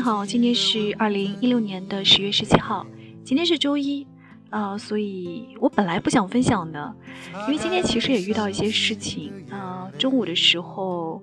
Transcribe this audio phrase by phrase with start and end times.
[0.00, 2.86] 好，今天是二零一六年的十月十七号，
[3.22, 4.06] 今天是周一，
[4.48, 6.94] 呃，所以我本来不想分享的，
[7.46, 11.22] 因为今天其实也遇到一些事情，呃，中午的时候，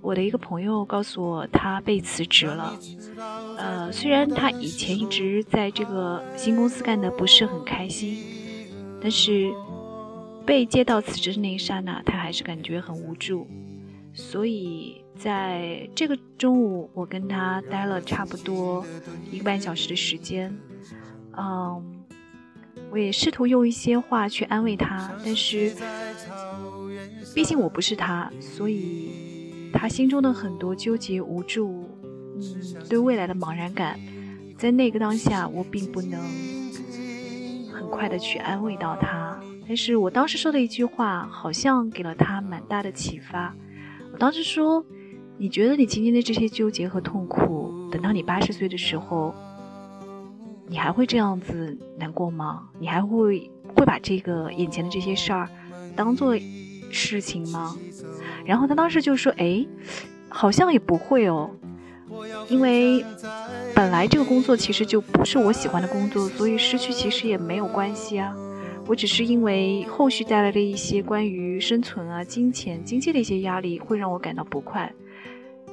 [0.00, 2.78] 我的一个朋友告诉我他被辞职了，
[3.56, 8.16] 呃，虽然他以前一直在这个新公司干的不是很开心，
[9.02, 9.50] 但是
[10.46, 13.48] 被接到辞职的那一刹那，他还是感觉很无助。
[14.14, 18.84] 所以在这个中午，我跟他待了差不多
[19.30, 20.52] 一个半小时的时间，
[21.36, 22.04] 嗯，
[22.90, 25.72] 我也试图用一些话去安慰他，但是
[27.34, 31.88] 毕竟我不是他，所以他心中的很多纠结、无助，
[32.36, 32.42] 嗯，
[32.88, 34.00] 对未来的茫然感，
[34.56, 36.20] 在那个当下，我并不能
[37.72, 43.54] 很快的去安慰到他，但是我当时说的一句话，好像给了他蛮大的启发。
[44.12, 44.84] 我当时说
[45.38, 49.34] ：“你觉得你今天的这些纠结和痛苦，等到你八十岁的时候，
[50.66, 52.68] 你还会这样子难过吗？
[52.78, 55.48] 你还会会把这个眼前的这些事儿
[55.94, 56.36] 当做
[56.90, 57.76] 事情吗？”
[58.44, 59.66] 然后他当时就说：“哎，
[60.28, 61.50] 好像也不会哦，
[62.48, 63.04] 因为
[63.74, 68.34] 本来这个工作其实就不是我喜欢的工作，所以失去其实也没有关系啊。”
[68.88, 74.90] 我只是因为后续带来的一些关于生存啊、金钱、经济的一些压力，会让我感到不快。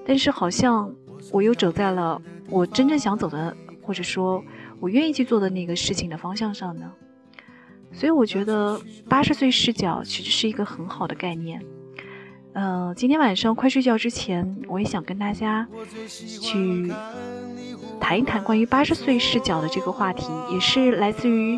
[0.05, 0.93] 但是好像
[1.31, 4.43] 我又走在了我真正想走的，或者说
[4.81, 6.91] 我愿意去做的那个事情的方向上呢。
[7.93, 8.77] 所以我觉得
[9.07, 11.63] 八十岁视角其实是一个很好的概念。
[12.51, 15.65] 呃，今天晚上快睡觉之前，我也想跟大家
[16.17, 16.91] 去
[18.01, 21.57] 谈一谈关于八十岁视角的这个话题，也是来自于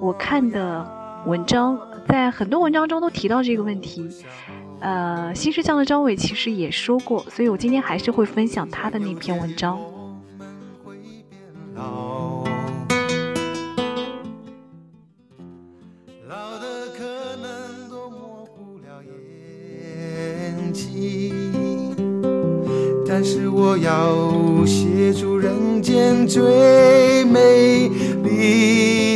[0.00, 0.95] 我看的。
[1.26, 4.08] 文章在很多文章中都提到这个问题，
[4.80, 9.76] 呃，新世相的张伟其实也说过，所以我今天还是会分享他的那篇文章。
[23.08, 27.88] 但是我要写出人间最美
[28.22, 29.15] 丽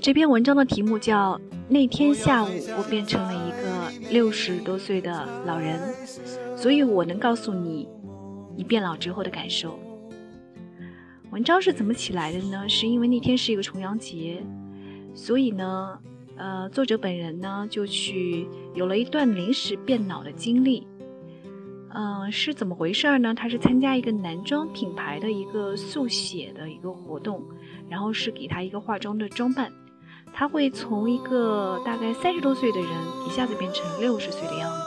[0.00, 1.34] 这篇文章的题目叫
[1.68, 5.80] 《那天下午我变成了一个六十多岁的老人》，
[6.56, 7.88] 所以我能告诉你
[8.56, 9.78] 你变老之后的感受。
[11.30, 12.68] 文章是怎么起来的呢？
[12.68, 14.42] 是因为那天是一个重阳节，
[15.14, 15.98] 所以呢，
[16.36, 20.86] 呃，作者本人呢就去有了一段临时变老的经历。
[21.92, 23.34] 嗯，是怎么回事呢？
[23.34, 27.42] 他是参加一个男装品牌的一个速写的一个活动，
[27.88, 29.72] 然后是给他一个化妆的装扮。
[30.38, 32.88] 他会从一个大概三十多岁的人
[33.26, 34.78] 一下子变成六十岁的样子。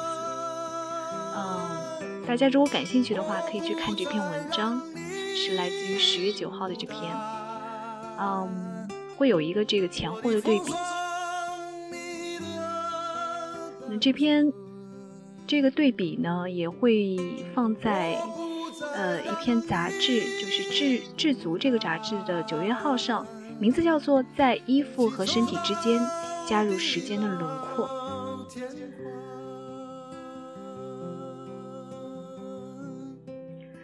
[1.36, 4.82] 嗯，大家如果感兴趣的话，可以去看这篇文章，
[5.36, 6.98] 是来自于十月九号的这篇。
[8.18, 10.72] 嗯，会有一个这个前后的对比。
[13.90, 14.54] 那这篇
[15.46, 17.18] 这个对比呢，也会
[17.54, 18.18] 放在
[18.96, 23.28] 呃一篇杂志，就是《制制足》这个杂志的九月号上。
[23.62, 26.02] 名字叫做在衣服和身体之间
[26.48, 27.88] 加入时间的轮廓。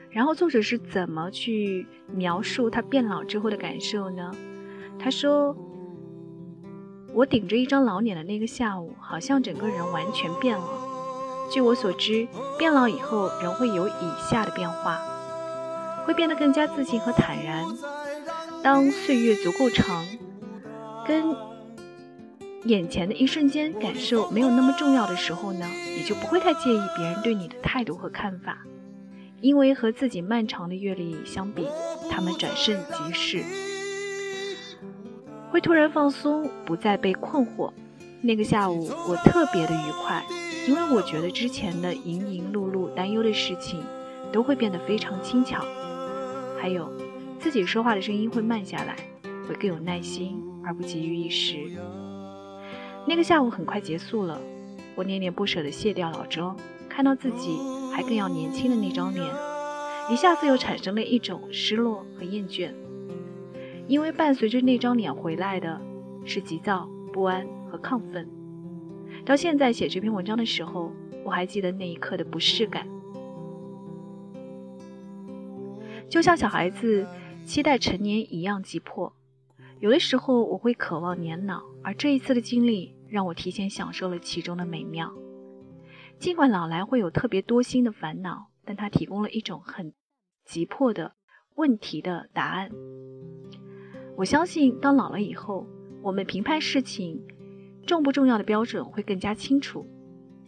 [0.09, 4.31] 然后作者是怎么去描述他变老之后的感受呢？
[4.97, 5.55] 他说
[7.13, 10.65] ：“我顶着一张老脸的那个下午，好像整个人完全变了。
[11.51, 12.27] 据我所知，
[12.57, 13.91] 变老以后人会有以
[14.27, 14.99] 下的变化，
[16.03, 17.63] 会变得更加自信和坦然。”
[18.63, 20.05] 当岁月足够长，
[21.05, 21.35] 跟
[22.63, 25.65] 眼前的一瞬间感受没有那么重要的时候呢，
[25.95, 28.65] 你就不会太介意别人对你的态度和看法，
[29.39, 31.65] 因为和自己漫长的阅历相比，
[32.09, 33.43] 他们转瞬即逝，
[35.49, 37.71] 会突然放松，不再被困惑。
[38.19, 40.25] 那个下午我特别的愉快，
[40.67, 43.81] 因为我觉得之前的营营碌碌、担忧的事情，
[44.33, 45.63] 都会变得非常轻巧，
[46.59, 46.91] 还有。
[47.39, 48.95] 自己说话的声音会慢下来，
[49.47, 51.57] 会更有耐心，而不急于一时。
[53.07, 54.39] 那个下午很快结束了，
[54.95, 56.57] 我恋恋不舍地卸掉老妆，
[56.89, 57.57] 看到自己
[57.93, 59.25] 还更要年轻的那张脸，
[60.11, 62.71] 一下子又产生了一种失落和厌倦，
[63.87, 65.79] 因为伴随着那张脸回来的
[66.25, 68.27] 是急躁、不安和亢奋。
[69.23, 70.91] 到现在写这篇文章的时候，
[71.23, 72.85] 我还记得那一刻的不适感，
[76.09, 77.07] 就像小孩子
[77.47, 79.15] 期待成年一样急迫。
[79.79, 85.13] 有的时候我会渴望年老，而这一次的经历让我提前享受了其中的美妙。
[86.19, 89.93] 尽管老来会有特别多心的烦恼，但它提供了一种很
[90.43, 91.13] 急迫的
[91.55, 92.69] 问题的答案。
[94.17, 95.65] 我相信，当老了以后，
[96.01, 97.25] 我们评判事情
[97.85, 99.87] 重不重要的标准会更加清楚。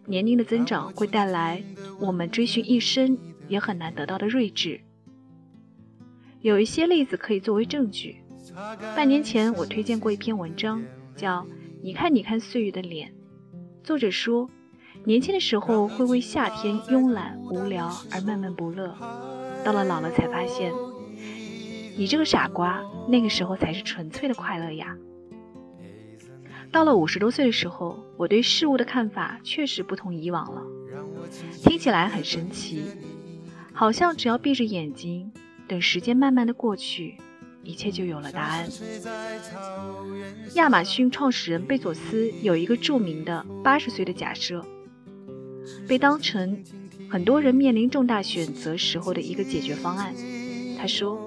[0.06, 1.63] 年龄的增长会带来
[2.02, 3.18] 我们追寻一生
[3.48, 4.81] 也很难得到的睿智。
[6.42, 8.22] 有一些例子可以作为证据。
[8.96, 10.82] 半年前，我推荐过一篇文章，
[11.14, 11.42] 叫
[11.84, 13.10] 《你看，你看岁月的脸》。
[13.84, 14.50] 作者说，
[15.04, 18.96] 年轻的时候会为夏天慵懒无聊而闷闷不乐，
[19.66, 20.72] 到了老了才发现，
[21.98, 24.96] 你这个傻瓜，那个时候才是纯粹的快乐呀。
[26.72, 30.64] 到了五十多岁的时候，我对事物的看法确实不同以往了。
[31.64, 32.84] 听起来很神奇，
[33.74, 35.32] 好像只要闭着眼睛，
[35.69, 37.16] 等时间慢慢的过去。
[37.62, 38.68] 一切就有了答案。
[40.56, 44.66] 亚马逊创始人贝佐斯有一个著名的八十岁的假设，
[45.86, 46.63] 被当成
[47.10, 50.13] 很多人面临重大选择时候的一个解决方案。
[50.77, 51.19] 他说：“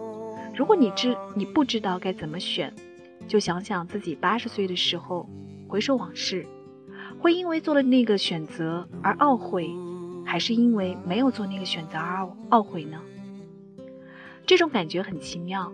[0.56, 2.74] 如果你知你不知道该怎么选，
[3.28, 5.28] 就想想自己八十岁的时候，
[5.68, 6.46] 回首往事，
[7.20, 9.68] 会因为做了那个选择而懊悔，
[10.24, 12.98] 还是因为没有做那个选择而懊悔呢？”
[14.46, 15.72] 这种感觉很奇妙。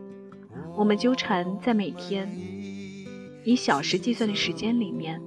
[0.76, 2.28] 我们纠缠在每天
[3.44, 5.20] 以小时计算的时间里面，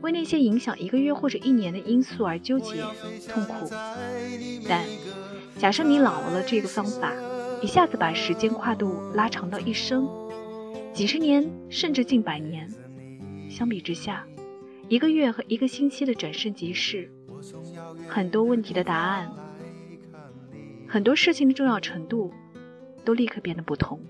[0.00, 2.82] 为那些影响一个月或者一年的因素而纠结
[3.28, 3.68] 痛苦。
[4.68, 4.84] 但
[5.58, 7.12] 假设你老了这个方法，
[7.60, 10.08] 一下子把时间跨度拉长到一生、
[10.92, 12.68] 几十年，甚至近百年。
[13.48, 14.26] 相比之下，
[14.88, 17.10] 一个月和一个星期的转瞬即逝，
[18.08, 19.30] 很多问题的答案，
[20.88, 22.32] 很多事情的重要程度，
[23.04, 24.00] 都立刻变得不同。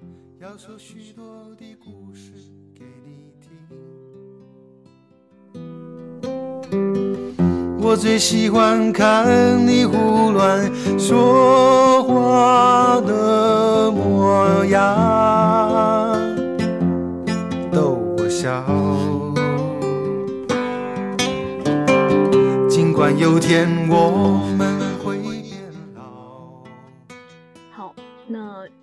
[0.41, 1.25] 要说许多
[1.59, 2.33] 的故事
[2.75, 3.53] 给你听。
[7.81, 14.81] 我最喜欢看你胡乱说话的模样，
[17.71, 18.65] 逗我笑。
[22.69, 24.72] 尽管有天我们。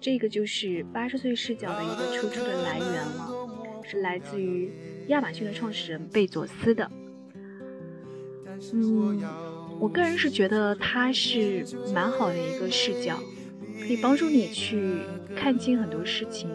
[0.01, 3.29] 这个就是八十岁视角的一个出处的来源了，
[3.83, 4.71] 是来自于
[5.07, 6.89] 亚马逊的创始人贝佐斯的。
[8.73, 9.21] 嗯，
[9.77, 13.19] 我个人是觉得他是蛮好的一个视角，
[13.79, 15.01] 可以帮助你去
[15.35, 16.49] 看清很多事情。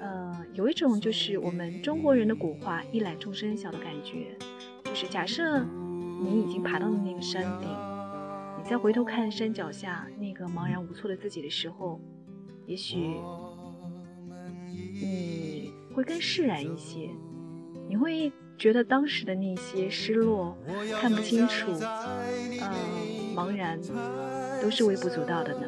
[0.00, 4.36] 呃，有一种就是我们中国人的古话“一览众山小”的感觉，
[4.82, 5.64] 就是假设
[6.20, 7.68] 你已经爬到了那个山顶，
[8.58, 12.00] 你再回头看山脚下那个茫然无措的自己的时候。
[12.66, 12.96] 也许
[15.00, 17.10] 你会更释然一些，
[17.88, 20.56] 你会觉得当时的那些失落、
[21.00, 22.24] 看不清楚、呃
[23.36, 23.78] 茫然，
[24.62, 25.66] 都是微不足道的呢。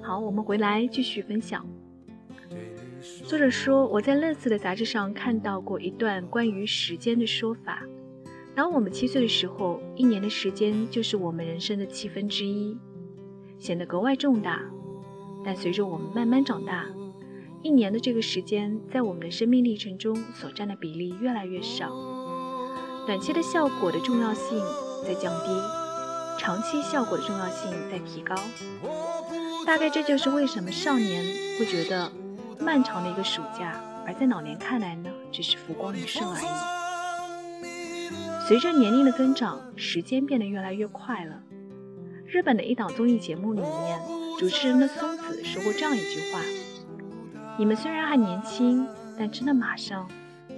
[0.00, 1.66] 好，我们回来继续分享。
[3.24, 7.82] 作者说，我在类似的杂志上看到过一段关于时间的说法：
[8.54, 12.78] 当我们七岁的时候，一年的时间就是我们人生的七分之一。
[13.58, 14.62] 显得格外重大，
[15.44, 16.86] 但随着我们慢慢长大，
[17.62, 21.90] 一年的这个时间在我们的生命历程中所占的比例越来越少。
[23.06, 24.60] 短期的效果的重要性
[25.04, 25.48] 在降低，
[26.38, 28.34] 长期效果的重要性在提高。
[29.66, 31.24] 大概这就是为什么少年
[31.58, 32.10] 会觉得
[32.60, 36.46] 漫长的一个暑假，而在老年看来呢，只是浮光一瞬而已。
[38.46, 41.42] 随着年龄的增长，时间变得越来越快了。
[42.26, 44.00] 日本的一档综艺节目里面，
[44.38, 46.40] 主持人的松子说过这样一句话
[47.58, 48.86] ：“你们虽然还年轻，
[49.18, 50.08] 但真的马上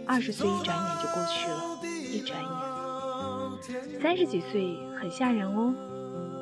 [0.06, 1.80] 二十岁一转眼就过去了，
[2.12, 5.74] 一转眼三十几岁很吓人哦，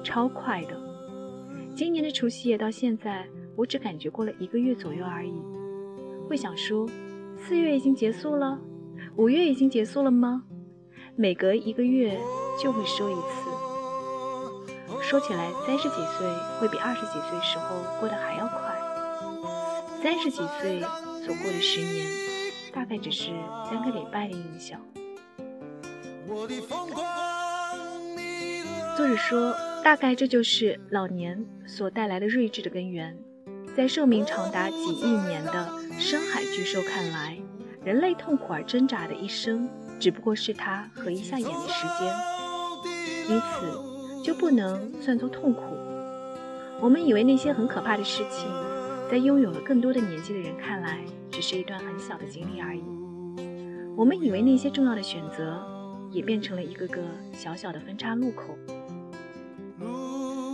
[0.02, 0.76] 超快的。
[1.76, 5.40] 今年的除夕夜到现在，我只感觉过了一个月左右而已。
[6.28, 6.88] 会想说，
[7.36, 8.58] 四月已经结束了，
[9.14, 10.42] 五月已经结束了吗？
[11.14, 12.18] 每隔一个月
[12.60, 13.48] 就会说一次。”
[15.08, 16.28] 说起来，三十几岁
[16.60, 18.58] 会比二十几岁时候过得还要快。
[20.02, 20.80] 三十几岁
[21.24, 22.06] 所过的十年，
[22.74, 23.30] 大概只是
[23.70, 24.78] 三个礼拜的印象。
[28.98, 33.16] 作者说，大概这就是老年所带来的睿智的根源。
[33.74, 37.38] 在寿命长达几亿年的深海巨兽看来，
[37.82, 42.14] 人类痛苦而挣扎的一生，只不过是他合一下眼的时间，
[43.30, 43.87] 因此
[44.28, 45.62] 就不能算作痛苦。
[46.82, 48.46] 我们以为那些很可怕的事情，
[49.10, 52.82] 在拥有了更多的年纪的人看来，只是一段很小的经历而已。
[53.96, 55.58] 我们以为那些重要的选择，
[56.10, 57.00] 也变成了一个个
[57.32, 58.54] 小小的分岔路口。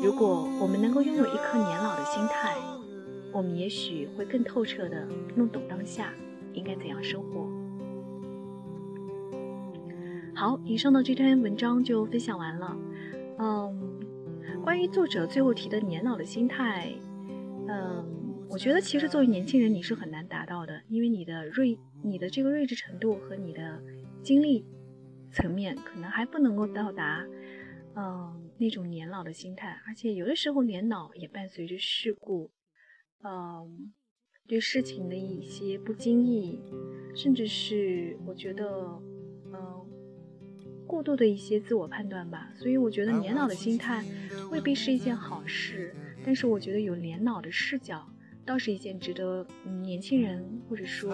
[0.05, 2.55] 如果我们能够拥有一颗年老的心态，
[3.33, 5.05] 我们也许会更透彻地
[5.35, 6.13] 弄懂当下
[6.53, 7.49] 应该怎样生活。
[10.33, 12.77] 好，以上的这篇文章就分享完了。
[13.39, 16.93] 嗯，关于作者最后提的年老的心态，
[17.69, 21.79] 嗯，我觉得其实作为年轻人你是很难达到的，因为你的睿。
[22.07, 23.83] 你的这个睿智程度和你的
[24.23, 24.63] 经历
[25.33, 27.27] 层面，可能还不能够到达，
[27.97, 29.81] 嗯，那种年老的心态。
[29.87, 32.51] 而且有的时候年老也伴随着事故，
[33.23, 33.95] 嗯，
[34.47, 36.61] 对事情的一些不经意，
[37.15, 39.01] 甚至是我觉得，
[40.95, 42.49] 过度的一些自我判断吧。
[42.55, 44.05] 所以我觉得年老的心态
[44.53, 45.93] 未必是一件好事，
[46.25, 48.07] 但是我觉得有年老的视角。
[48.47, 49.47] 倒是一件值得
[49.83, 51.11] 年轻人或者说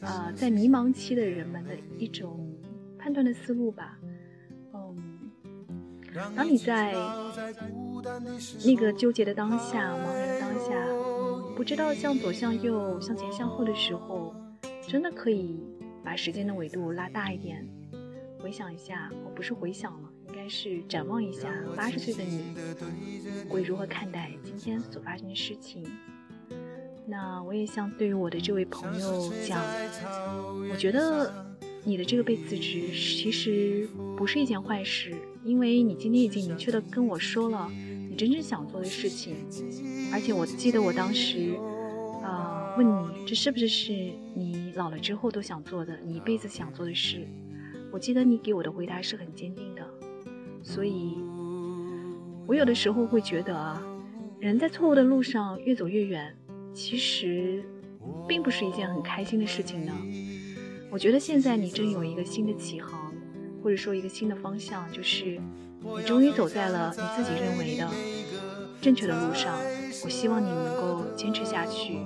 [0.00, 2.50] 啊在迷茫期的人们的一种
[2.98, 3.98] 判断的思路吧。
[4.72, 5.30] 嗯，
[6.34, 6.94] 当你在
[8.64, 10.72] 那个纠结的当下、茫然的当下，
[11.54, 14.34] 不知道向左向右、向前向后的时候，
[14.88, 15.60] 真的可以
[16.02, 17.68] 把时间的维度拉大一点，
[18.50, 22.42] 回想一下，我不是回想了，应该是展望一下八十岁的你
[23.48, 25.84] 会如何看待今天所发生的事情。
[27.06, 29.62] 那我也想对于我的这位朋友讲，
[30.68, 31.32] 我觉得
[31.84, 35.14] 你的这个被辞职其实不是一件坏事，
[35.44, 39.36] 因为你今天已经明确的跟我说了你真正想做的事情，
[40.12, 41.54] 而且我记得我当时
[42.24, 43.92] 啊问你这是不是是
[44.34, 47.24] 你老了之后都想做的，你一辈子想做的事，
[47.92, 49.82] 我记得你给我的回答是很坚定的，
[50.62, 51.18] 所以
[52.46, 53.82] 我有的时候会觉得啊，
[54.38, 56.36] 人在错误的路上越走越远。
[56.72, 57.64] 其实，
[58.28, 59.92] 并不是一件很开心的事情呢。
[60.88, 63.12] 我觉得现在你正有一个新的起航，
[63.62, 65.40] 或者说一个新的方向，就是
[65.96, 67.90] 你终于走在了你自己认为的
[68.80, 69.58] 正确的路上。
[70.04, 71.98] 我希望你能够坚持下去，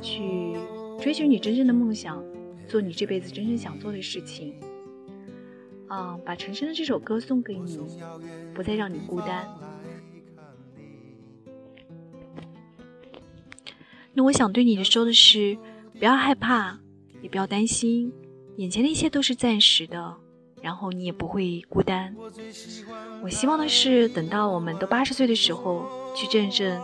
[0.00, 0.56] 去
[0.98, 2.24] 追寻你真正的梦想，
[2.66, 4.54] 做你这辈子真正想做的事情。
[5.88, 7.78] 啊，把陈升的这首歌送给你，
[8.54, 9.48] 不再让你孤单。
[14.14, 15.56] 那我想对你说的是，
[15.98, 16.78] 不要害怕，
[17.22, 18.12] 也不要担心，
[18.56, 20.16] 眼前的一切都是暂时的，
[20.60, 22.14] 然后你也不会孤单。
[23.22, 26.82] 我希望的是，等到我们都八十岁的时候，去见证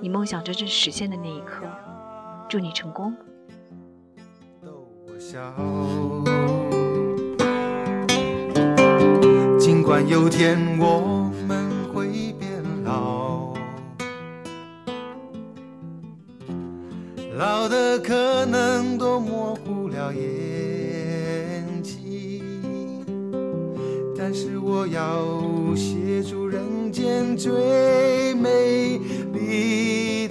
[0.00, 1.66] 你梦想真正实现的那一刻。
[2.48, 3.14] 祝你成功。
[5.16, 5.38] 尽
[9.94, 12.50] 管有天我们会变
[12.82, 13.54] 老。
[17.38, 23.06] 老的可能都模糊了眼睛，
[24.18, 25.24] 但是我要
[25.76, 28.98] 写出人间最美
[29.32, 30.23] 丽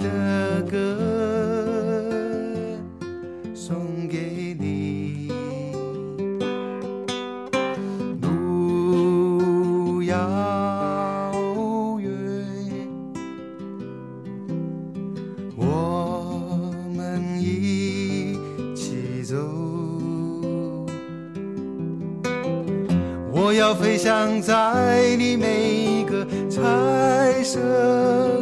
[23.44, 27.60] 我要飞翔在你每个彩色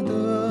[0.06, 0.41] 的